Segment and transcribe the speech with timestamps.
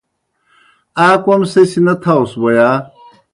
[1.05, 2.69] آ کوْم سہ سیْ نہ تھاؤس بوْ یا؟